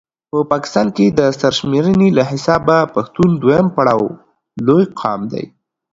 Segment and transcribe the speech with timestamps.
[0.31, 4.05] په پاکستان کې د سر شميرني له حسابه پښتون دویم پړاو
[4.65, 5.45] لوي قام دی